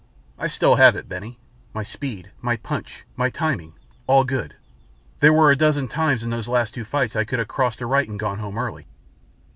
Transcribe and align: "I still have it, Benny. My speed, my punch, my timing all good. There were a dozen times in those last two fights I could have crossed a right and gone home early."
"I 0.39 0.47
still 0.47 0.77
have 0.77 0.95
it, 0.95 1.07
Benny. 1.07 1.37
My 1.75 1.83
speed, 1.83 2.31
my 2.41 2.57
punch, 2.57 3.05
my 3.15 3.29
timing 3.29 3.73
all 4.07 4.23
good. 4.23 4.55
There 5.19 5.31
were 5.31 5.51
a 5.51 5.55
dozen 5.55 5.87
times 5.87 6.23
in 6.23 6.31
those 6.31 6.47
last 6.47 6.73
two 6.73 6.83
fights 6.85 7.15
I 7.15 7.23
could 7.23 7.37
have 7.37 7.47
crossed 7.47 7.81
a 7.81 7.85
right 7.85 8.09
and 8.09 8.17
gone 8.19 8.39
home 8.39 8.57
early." 8.57 8.87